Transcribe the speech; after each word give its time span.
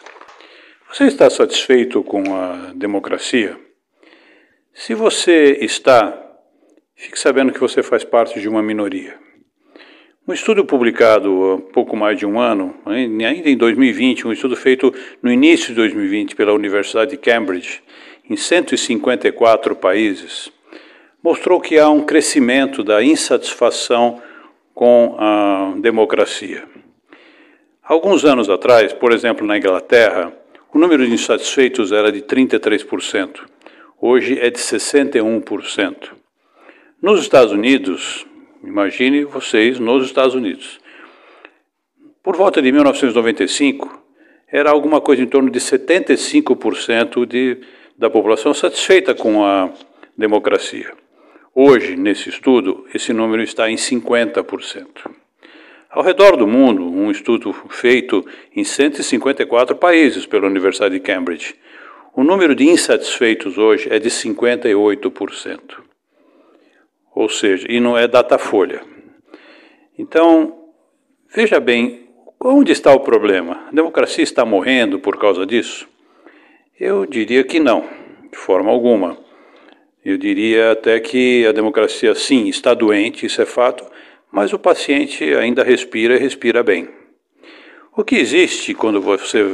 Você 0.90 1.08
está 1.08 1.30
satisfeito 1.30 2.02
com 2.06 2.34
a 2.34 2.72
democracia? 2.74 3.60
Se 4.74 4.96
você 4.96 5.58
está, 5.60 6.18
fique 6.96 7.20
sabendo 7.20 7.52
que 7.52 7.60
você 7.60 7.84
faz 7.84 8.06
parte 8.06 8.40
de 8.40 8.48
uma 8.48 8.64
minoria. 8.64 9.22
Um 10.26 10.32
estudo 10.32 10.64
publicado 10.64 11.52
há 11.52 11.60
pouco 11.74 11.98
mais 11.98 12.18
de 12.18 12.26
um 12.26 12.40
ano, 12.40 12.74
ainda 12.86 13.50
em 13.50 13.58
2020, 13.58 14.26
um 14.26 14.32
estudo 14.32 14.56
feito 14.56 14.90
no 15.22 15.30
início 15.30 15.68
de 15.68 15.76
2020 15.76 16.34
pela 16.34 16.54
Universidade 16.54 17.12
de 17.12 17.18
Cambridge, 17.18 17.82
em 18.30 18.36
154 18.36 19.76
países, 19.76 20.52
mostrou 21.22 21.60
que 21.60 21.78
há 21.78 21.90
um 21.90 22.06
crescimento 22.06 22.84
da 22.84 23.04
insatisfação 23.04 24.22
com 24.74 25.16
a 25.18 25.74
democracia. 25.78 26.64
Alguns 27.84 28.26
anos 28.26 28.50
atrás, 28.50 28.94
por 28.94 29.12
exemplo, 29.12 29.46
na 29.46 29.58
Inglaterra, 29.58 30.34
o 30.74 30.80
número 30.80 31.06
de 31.06 31.14
insatisfeitos 31.14 31.92
era 31.92 32.12
de 32.12 32.22
33%. 32.22 33.42
Hoje 34.00 34.40
é 34.40 34.50
de 34.50 34.60
61%. 34.60 36.12
Nos 37.02 37.22
Estados 37.22 37.52
Unidos, 37.52 38.26
Imagine 38.64 39.26
vocês 39.26 39.78
nos 39.78 40.06
Estados 40.06 40.34
Unidos. 40.34 40.80
Por 42.24 42.38
volta 42.38 42.62
de 42.62 42.72
1995, 42.72 44.02
era 44.50 44.72
alguma 44.72 45.02
coisa 45.02 45.22
em 45.22 45.26
torno 45.26 45.50
de 45.50 45.60
75% 45.60 47.26
de, 47.26 47.60
da 47.98 48.10
população 48.10 48.54
satisfeita 48.54 49.14
com 49.14 49.46
a 49.46 49.72
democracia. 50.18 50.92
Hoje, 51.54 51.96
nesse 51.96 52.30
estudo, 52.30 52.86
esse 52.94 53.14
número 53.14 53.44
está 53.44 53.70
em 53.70 53.76
50%. 53.76 55.12
Ao 55.90 56.02
redor 56.02 56.36
do 56.36 56.48
mundo, 56.48 56.84
um 56.84 57.12
estudo 57.12 57.54
feito 57.70 58.26
em 58.56 58.64
154 58.64 59.76
países 59.76 60.26
pela 60.26 60.48
Universidade 60.48 60.96
de 60.96 61.00
Cambridge, 61.00 61.56
o 62.16 62.24
número 62.24 62.56
de 62.56 62.66
insatisfeitos 62.66 63.58
hoje 63.58 63.88
é 63.92 64.00
de 64.00 64.10
58% 64.10 65.94
ou 67.14 67.30
seja, 67.30 67.68
e 67.70 67.80
não 67.80 67.98
é 67.98 68.08
Datafolha. 68.08 68.82
Então, 69.98 70.72
veja 71.34 71.60
bem, 71.60 72.10
onde 72.40 72.72
está 72.72 72.92
o 72.92 73.02
problema? 73.02 73.68
A 73.68 73.72
democracia 73.72 74.24
está 74.24 74.44
morrendo 74.44 75.00
por 75.00 75.18
causa 75.18 75.46
disso? 75.46 75.88
Eu 76.80 77.06
diria 77.06 77.44
que 77.44 77.60
não, 77.60 77.88
de 78.32 78.38
forma 78.38 78.72
alguma. 78.72 79.18
Eu 80.04 80.18
diria 80.18 80.72
até 80.72 81.00
que 81.00 81.46
a 81.46 81.52
democracia, 81.52 82.14
sim, 82.16 82.48
está 82.48 82.74
doente, 82.74 83.26
isso 83.26 83.42
é 83.42 83.46
fato, 83.46 83.86
mas 84.32 84.54
o 84.54 84.60
paciente 84.60 85.24
ainda 85.36 85.64
respira 85.64 86.16
e 86.16 86.20
respira 86.20 86.64
bem. 86.64 86.90
O 87.96 88.04
que 88.04 88.16
existe 88.16 88.74
quando 88.74 89.00
você 89.00 89.46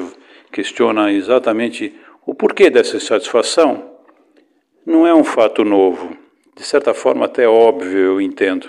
questiona 0.51 1.11
exatamente 1.11 1.93
o 2.25 2.33
porquê 2.33 2.69
dessa 2.69 2.97
insatisfação 2.97 3.91
não 4.85 5.05
é 5.05 5.13
um 5.13 5.23
fato 5.23 5.63
novo 5.63 6.17
de 6.59 6.65
certa 6.65 6.93
forma 6.93 7.25
até 7.25 7.47
óbvio, 7.47 7.97
eu 7.97 8.21
entendo, 8.21 8.67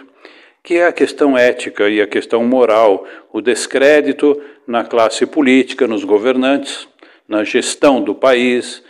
que 0.62 0.74
é 0.74 0.86
a 0.86 0.92
questão 0.92 1.36
ética 1.36 1.88
e 1.88 2.00
a 2.00 2.06
questão 2.06 2.44
moral, 2.44 3.04
o 3.32 3.40
descrédito 3.40 4.40
na 4.64 4.84
classe 4.84 5.26
política, 5.26 5.88
nos 5.88 6.04
governantes, 6.04 6.86
na 7.30 7.44
gestão 7.44 8.02
do 8.02 8.12
país 8.12 8.82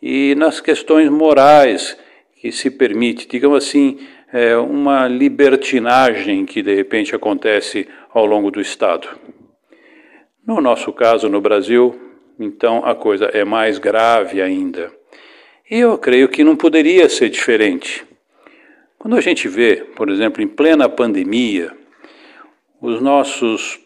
e 0.00 0.36
nas 0.36 0.60
questões 0.60 1.10
morais 1.10 1.98
que 2.40 2.52
se 2.52 2.70
permite, 2.70 3.26
digamos 3.26 3.64
assim, 3.64 3.98
é 4.32 4.56
uma 4.56 5.08
libertinagem 5.08 6.46
que 6.46 6.62
de 6.62 6.72
repente 6.72 7.12
acontece 7.12 7.88
ao 8.14 8.24
longo 8.24 8.52
do 8.52 8.60
Estado. 8.60 9.08
No 10.46 10.60
nosso 10.60 10.92
caso, 10.92 11.28
no 11.28 11.40
Brasil, 11.40 12.00
então 12.38 12.84
a 12.84 12.94
coisa 12.94 13.24
é 13.26 13.44
mais 13.44 13.78
grave 13.78 14.40
ainda. 14.40 14.92
E 15.68 15.80
eu 15.80 15.98
creio 15.98 16.28
que 16.28 16.44
não 16.44 16.54
poderia 16.54 17.08
ser 17.08 17.30
diferente. 17.30 18.04
Quando 18.96 19.16
a 19.16 19.20
gente 19.20 19.48
vê, 19.48 19.84
por 19.96 20.08
exemplo, 20.08 20.40
em 20.40 20.46
plena 20.46 20.88
pandemia, 20.88 21.72
os 22.80 23.02
nossos 23.02 23.80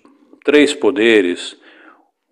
três 0.44 0.74
poderes, 0.74 1.56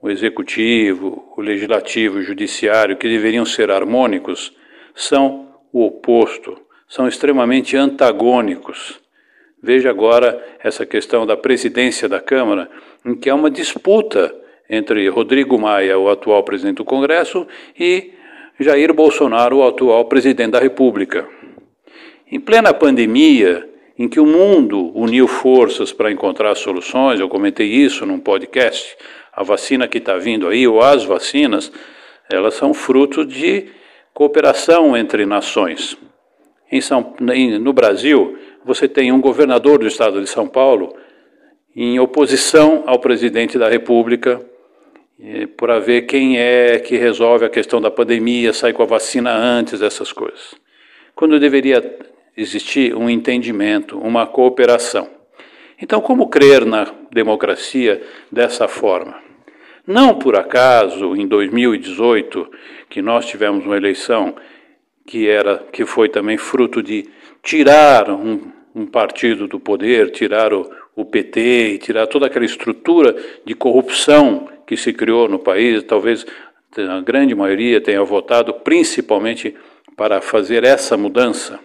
o 0.04 0.10
executivo, 0.10 1.32
o 1.34 1.41
legislativo 1.41 2.19
e 2.19 2.20
o 2.20 2.25
judiciário, 2.25 2.98
que 2.98 3.09
deveriam 3.09 3.47
ser 3.47 3.70
harmônicos, 3.70 4.53
são 4.94 5.48
o 5.72 5.87
oposto, 5.87 6.60
são 6.87 7.09
extremamente 7.09 7.75
antagônicos. 7.75 9.00
Veja 9.62 9.88
agora 9.88 10.44
essa 10.62 10.84
questão 10.84 11.26
da 11.26 11.38
presidência 11.38 12.06
da 12.06 12.20
Câmara, 12.20 12.69
em 13.03 13.15
que 13.15 13.31
há 13.31 13.34
uma 13.34 13.50
disputa 13.50 14.31
entre 14.69 15.09
Rodrigo 15.09 15.59
Maia, 15.59 15.98
o 15.98 16.10
atual 16.10 16.42
presidente 16.42 16.76
do 16.76 16.84
Congresso, 16.84 17.47
e 17.81 18.12
Jair 18.60 18.92
Bolsonaro, 18.92 19.56
o 19.56 19.66
atual 19.66 20.04
presidente 20.04 20.50
da 20.50 20.60
República. 20.60 21.26
Em 22.31 22.38
plena 22.38 22.75
pandemia, 22.75 23.66
em 23.98 24.06
que 24.06 24.21
o 24.21 24.26
mundo 24.26 24.92
uniu 24.94 25.26
forças 25.26 25.92
para 25.92 26.12
encontrar 26.12 26.54
soluções, 26.56 27.21
eu 27.21 27.28
comentei 27.28 27.69
isso 27.69 28.04
num 28.04 28.19
podcast, 28.19 28.97
a 29.34 29.43
vacina 29.43 29.89
que 29.89 29.99
está 29.99 30.17
vindo 30.17 30.49
aí, 30.49 30.67
ou 30.67 30.81
as 30.81 31.05
vacinas, 31.05 31.72
elas 32.31 32.55
são 32.55 32.72
fruto 32.72 33.25
de 33.25 33.69
cooperação 34.12 34.97
entre 34.97 35.27
nações. 35.27 35.97
Em 36.71 36.81
São, 36.81 37.15
no 37.61 37.72
Brasil, 37.72 38.39
você 38.65 38.89
tem 38.89 39.12
um 39.12 39.21
governador 39.21 39.78
do 39.78 39.87
estado 39.87 40.21
de 40.21 40.28
São 40.28 40.47
Paulo 40.47 40.95
em 41.77 41.99
oposição 41.99 42.84
ao 42.87 42.99
presidente 42.99 43.59
da 43.59 43.69
República, 43.69 44.41
para 45.56 45.78
ver 45.78 46.03
quem 46.03 46.39
é 46.39 46.78
que 46.78 46.97
resolve 46.97 47.45
a 47.45 47.51
questão 47.51 47.81
da 47.81 47.91
pandemia, 47.91 48.53
sai 48.53 48.72
com 48.72 48.83
a 48.83 48.87
vacina 48.87 49.33
antes, 49.33 49.81
essas 49.81 50.12
coisas. 50.12 50.55
Quando 51.15 51.39
deveria 51.39 51.99
existir 52.37 52.95
um 52.95 53.09
entendimento, 53.09 53.99
uma 53.99 54.27
cooperação. 54.27 55.09
Então, 55.80 56.00
como 56.00 56.28
crer 56.28 56.64
na 56.64 56.86
democracia 57.10 58.02
dessa 58.30 58.68
forma? 58.68 59.16
Não 59.86 60.18
por 60.18 60.36
acaso, 60.36 61.14
em 61.14 61.26
2018, 61.26 62.50
que 62.88 63.02
nós 63.02 63.26
tivemos 63.26 63.66
uma 63.66 63.76
eleição 63.76 64.34
que 65.06 65.28
era 65.28 65.58
que 65.70 65.84
foi 65.84 66.08
também 66.08 66.38
fruto 66.38 66.82
de 66.82 67.06
tirar 67.42 68.10
um, 68.10 68.40
um 68.74 68.86
partido 68.86 69.46
do 69.46 69.60
poder, 69.60 70.10
tirar 70.10 70.54
o, 70.54 70.70
o 70.96 71.04
PT, 71.04 71.78
tirar 71.82 72.06
toda 72.06 72.26
aquela 72.26 72.44
estrutura 72.44 73.14
de 73.44 73.54
corrupção 73.54 74.48
que 74.66 74.76
se 74.76 74.92
criou 74.92 75.28
no 75.28 75.38
país, 75.38 75.82
talvez 75.82 76.24
a 76.76 77.00
grande 77.00 77.34
maioria 77.34 77.80
tenha 77.80 78.02
votado 78.02 78.54
principalmente 78.54 79.54
para 79.96 80.20
fazer 80.20 80.64
essa 80.64 80.96
mudança. 80.96 81.60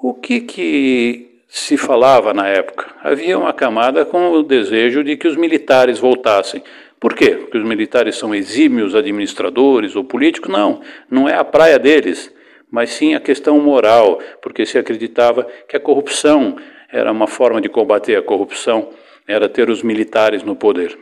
O 0.00 0.14
que, 0.14 0.40
que 0.40 1.27
se 1.48 1.78
falava 1.78 2.34
na 2.34 2.46
época? 2.46 2.86
Havia 3.02 3.38
uma 3.38 3.54
camada 3.54 4.04
com 4.04 4.30
o 4.32 4.42
desejo 4.42 5.02
de 5.02 5.16
que 5.16 5.26
os 5.26 5.36
militares 5.36 5.98
voltassem. 5.98 6.62
Por 7.00 7.14
quê? 7.14 7.30
Porque 7.30 7.56
os 7.56 7.64
militares 7.64 8.16
são 8.16 8.34
exímios 8.34 8.94
administradores 8.94 9.96
ou 9.96 10.04
políticos? 10.04 10.50
Não, 10.50 10.80
não 11.10 11.28
é 11.28 11.34
a 11.34 11.44
praia 11.44 11.78
deles, 11.78 12.32
mas 12.70 12.90
sim 12.90 13.14
a 13.14 13.20
questão 13.20 13.58
moral, 13.60 14.18
porque 14.42 14.66
se 14.66 14.76
acreditava 14.76 15.46
que 15.66 15.76
a 15.76 15.80
corrupção 15.80 16.56
era 16.92 17.10
uma 17.10 17.26
forma 17.26 17.60
de 17.60 17.68
combater 17.68 18.16
a 18.16 18.22
corrupção, 18.22 18.90
era 19.26 19.48
ter 19.48 19.70
os 19.70 19.82
militares 19.82 20.42
no 20.42 20.54
poder. 20.54 20.98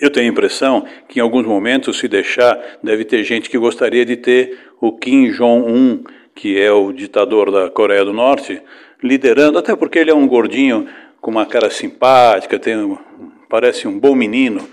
Eu 0.00 0.10
tenho 0.10 0.26
a 0.26 0.32
impressão 0.32 0.86
que 1.08 1.18
em 1.18 1.22
alguns 1.22 1.44
momentos, 1.44 1.98
se 1.98 2.08
deixar, 2.08 2.58
deve 2.82 3.04
ter 3.04 3.22
gente 3.22 3.50
que 3.50 3.58
gostaria 3.58 4.04
de 4.04 4.16
ter 4.16 4.58
o 4.80 4.96
Kim 4.96 5.30
Jong-un 5.30 6.02
que 6.40 6.58
é 6.58 6.72
o 6.72 6.90
ditador 6.90 7.50
da 7.50 7.68
Coreia 7.68 8.02
do 8.02 8.14
Norte, 8.14 8.62
liderando, 9.02 9.58
até 9.58 9.76
porque 9.76 9.98
ele 9.98 10.10
é 10.10 10.14
um 10.14 10.26
gordinho 10.26 10.88
com 11.20 11.30
uma 11.30 11.44
cara 11.44 11.68
simpática, 11.68 12.58
tem, 12.58 12.98
parece 13.46 13.86
um 13.86 14.00
bom 14.00 14.14
menino, 14.14 14.66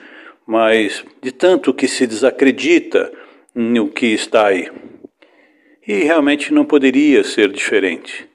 mas 0.45 1.03
de 1.21 1.29
tanto 1.29 1.73
que 1.73 1.85
se 1.85 2.07
desacredita 2.07 3.11
no 3.53 3.89
que 3.89 4.05
está 4.05 4.47
aí. 4.47 4.71
E 5.85 6.03
realmente 6.05 6.53
não 6.53 6.63
poderia 6.63 7.21
ser 7.25 7.51
diferente. 7.51 8.29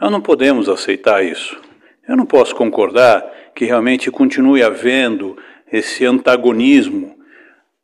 Nós 0.00 0.10
não 0.10 0.22
podemos 0.22 0.66
aceitar 0.66 1.22
isso. 1.22 1.60
Eu 2.08 2.16
não 2.16 2.24
posso 2.24 2.56
concordar 2.56 3.30
que 3.54 3.66
realmente 3.66 4.10
continue 4.10 4.62
havendo 4.62 5.36
esse 5.70 6.06
antagonismo 6.06 7.14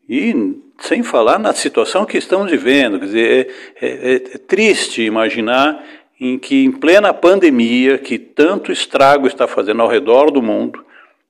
e 0.09 0.35
sem 0.81 1.03
falar 1.03 1.39
na 1.39 1.53
situação 1.53 2.05
que 2.05 2.19
estamos 2.19 2.51
vivendo. 2.51 2.99
Quer 2.99 3.05
dizer, 3.05 3.55
é, 3.81 3.87
é, 3.87 4.15
é 4.15 4.39
triste 4.39 5.03
imaginar 5.03 5.85
em 6.21 6.39
que, 6.39 6.65
em 6.65 6.73
plena 6.73 7.15
pandemia, 7.15 7.99
que 7.99 8.19
tanto 8.19 8.73
estrago 8.73 9.27
está 9.27 9.47
fazendo 9.47 9.83
ao 9.83 9.89
redor 9.89 10.31
do 10.31 10.43
mundo, 10.43 10.85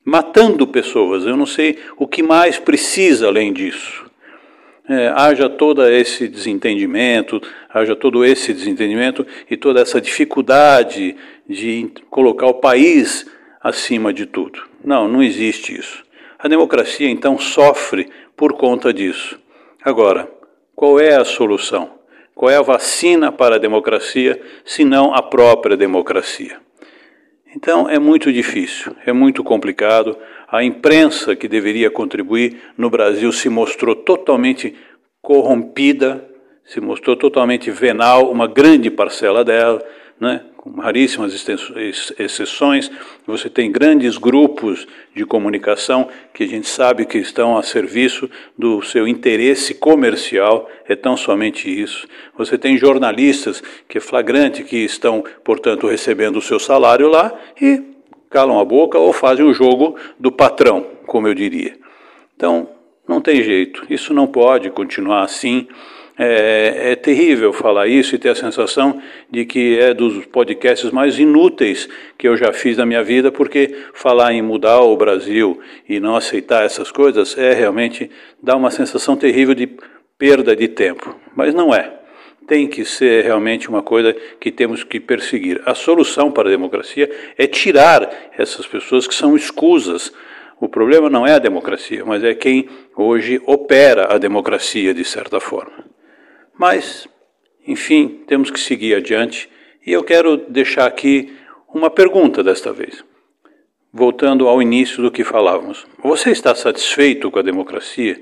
matando 0.05 0.67
pessoas, 0.67 1.25
eu 1.27 1.37
não 1.37 1.47
sei 1.47 1.79
o 1.97 2.07
que 2.07 2.23
mais 2.23 2.59
precisa 2.59 3.29
além 3.29 3.53
disso. 3.53 4.11
é, 4.91 5.09
haja 5.15 5.49
todo 5.49 5.87
esse 5.87 6.27
desentendimento, 6.27 7.41
haja 7.73 7.95
todo 7.95 8.25
esse 8.25 8.53
desentendimento 8.53 9.25
e 9.49 9.57
toda 9.57 9.81
essa 9.81 10.01
dificuldade 10.01 11.15
de 11.49 11.89
colocar 12.11 12.49
o 12.49 12.55
país 12.55 13.25
acima 13.63 14.13
de 14.13 14.27
tudo. 14.27 14.63
Não, 14.85 15.07
não 15.07 15.23
existe 15.23 15.79
isso. 15.79 16.03
A 16.37 16.49
democracia 16.49 17.09
então 17.09 17.39
sofre 17.39 18.09
por 18.41 18.55
conta 18.55 18.91
disso. 18.91 19.39
Agora, 19.85 20.27
qual 20.75 20.99
é 20.99 21.15
a 21.15 21.27
solução? 21.27 21.91
Qual 22.35 22.51
é 22.51 22.57
a 22.57 22.63
vacina 22.63 23.31
para 23.31 23.57
a 23.57 23.59
democracia, 23.59 24.41
se 24.65 24.83
não 24.83 25.13
a 25.13 25.21
própria 25.21 25.77
democracia? 25.77 26.59
Então 27.55 27.87
é 27.87 27.99
muito 27.99 28.33
difícil, 28.33 28.97
é 29.05 29.13
muito 29.13 29.45
complicado. 29.45 30.17
A 30.49 30.65
imprensa 30.65 31.37
que 31.37 31.47
deveria 31.47 31.91
contribuir 31.91 32.57
no 32.79 32.89
Brasil 32.89 33.31
se 33.31 33.51
mostrou 33.51 33.95
totalmente 33.95 34.75
corrompida, 35.21 36.27
se 36.65 36.81
mostrou 36.81 37.17
totalmente 37.17 37.71
venal, 37.71 38.31
uma 38.31 38.47
grande 38.47 38.91
parcela 38.91 39.45
dela, 39.45 39.85
né? 40.19 40.47
Com 40.61 40.79
raríssimas 40.79 41.33
exceções, 42.19 42.91
você 43.27 43.49
tem 43.49 43.73
grandes 43.73 44.19
grupos 44.19 44.87
de 45.17 45.25
comunicação 45.25 46.11
que 46.35 46.45
a 46.45 46.47
gente 46.47 46.69
sabe 46.69 47.07
que 47.07 47.17
estão 47.17 47.57
a 47.57 47.63
serviço 47.63 48.29
do 48.59 48.83
seu 48.83 49.09
interesse 49.09 49.73
comercial, 49.73 50.69
é 50.87 50.95
tão 50.95 51.17
somente 51.17 51.67
isso. 51.67 52.07
Você 52.37 52.59
tem 52.59 52.77
jornalistas 52.77 53.63
que 53.89 53.97
é 53.97 54.01
flagrante 54.03 54.63
que 54.63 54.77
estão, 54.77 55.25
portanto, 55.43 55.87
recebendo 55.87 56.37
o 56.37 56.43
seu 56.43 56.61
salário 56.61 57.09
lá 57.09 57.33
e 57.59 57.83
calam 58.29 58.61
a 58.61 58.65
boca 58.65 58.99
ou 58.99 59.15
fazem 59.15 59.47
o 59.47 59.55
jogo 59.55 59.97
do 60.19 60.31
patrão, 60.31 60.87
como 61.07 61.27
eu 61.27 61.33
diria. 61.33 61.75
Então, 62.37 62.69
não 63.09 63.23
tem 63.23 63.43
jeito, 63.43 63.87
isso 63.89 64.13
não 64.13 64.27
pode 64.27 64.69
continuar 64.69 65.23
assim. 65.23 65.67
É, 66.23 66.93
é, 66.93 66.97
terrível 66.97 67.51
falar 67.51 67.87
isso 67.87 68.15
e 68.15 68.19
ter 68.19 68.29
a 68.29 68.35
sensação 68.35 69.01
de 69.31 69.47
que 69.47 69.79
é 69.79 69.95
dos 69.95 70.27
podcasts 70.27 70.91
mais 70.91 71.19
inúteis 71.19 71.89
que 72.19 72.29
eu 72.29 72.37
já 72.37 72.53
fiz 72.53 72.77
na 72.77 72.85
minha 72.85 73.03
vida, 73.03 73.33
porque 73.33 73.75
falar 73.95 74.35
em 74.35 74.43
mudar 74.43 74.83
o 74.83 74.95
Brasil 74.99 75.59
e 75.89 75.99
não 75.99 76.15
aceitar 76.15 76.63
essas 76.63 76.93
coisas 76.93 77.39
é 77.39 77.55
realmente 77.55 78.11
dá 78.43 78.55
uma 78.55 78.71
sensação 78.71 79.17
terrível 79.17 79.55
de 79.55 79.67
perda 80.19 80.55
de 80.55 80.69
tempo. 80.69 81.17
Mas 81.35 81.55
não 81.55 81.75
é. 81.75 81.91
Tem 82.47 82.69
que 82.69 82.85
ser 82.85 83.25
realmente 83.25 83.71
uma 83.71 83.81
coisa 83.81 84.15
que 84.39 84.53
temos 84.53 84.85
que 84.85 85.01
perseguir. 85.01 85.63
A 85.65 85.75
solução 85.75 86.31
para 86.31 86.51
a 86.51 86.53
democracia 86.53 87.11
é 87.39 87.47
tirar 87.47 88.31
essas 88.37 88.67
pessoas 88.67 89.07
que 89.07 89.15
são 89.15 89.35
escusas. 89.35 90.13
O 90.61 90.69
problema 90.69 91.09
não 91.09 91.27
é 91.27 91.33
a 91.33 91.39
democracia, 91.39 92.05
mas 92.05 92.23
é 92.23 92.35
quem 92.35 92.69
hoje 92.95 93.41
opera 93.47 94.15
a 94.15 94.19
democracia 94.19 94.93
de 94.93 95.03
certa 95.03 95.41
forma. 95.41 95.89
Mas, 96.61 97.09
enfim, 97.67 98.23
temos 98.27 98.51
que 98.51 98.61
seguir 98.61 98.95
adiante 98.95 99.49
e 99.87 99.93
eu 99.93 100.05
quero 100.05 100.37
deixar 100.37 100.85
aqui 100.85 101.35
uma 101.73 101.89
pergunta 101.89 102.43
desta 102.43 102.71
vez. 102.71 103.03
Voltando 103.91 104.47
ao 104.47 104.61
início 104.61 105.03
do 105.03 105.11
que 105.11 105.25
falávamos. 105.25 105.87
Você 106.03 106.31
está 106.31 106.55
satisfeito 106.55 107.31
com 107.31 107.39
a 107.39 107.43
democracia? 107.43 108.21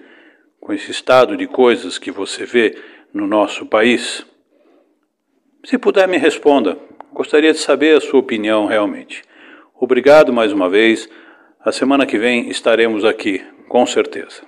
Com 0.61 0.73
esse 0.73 0.93
estado 0.93 1.37
de 1.37 1.49
coisas 1.49 1.99
que 1.99 2.12
você 2.12 2.44
vê 2.44 2.79
no 3.12 3.26
nosso 3.26 3.67
país? 3.67 4.25
Se 5.64 5.76
puder, 5.76 6.06
me 6.06 6.17
responda. 6.17 6.79
Gostaria 7.12 7.52
de 7.52 7.58
saber 7.58 7.96
a 7.96 8.00
sua 8.00 8.20
opinião 8.20 8.67
realmente. 8.67 9.25
Obrigado 9.75 10.32
mais 10.32 10.52
uma 10.52 10.70
vez. 10.70 11.08
A 11.64 11.73
semana 11.73 12.06
que 12.06 12.17
vem 12.17 12.49
estaremos 12.50 13.05
aqui, 13.05 13.44
com 13.69 13.84
certeza. 13.84 14.47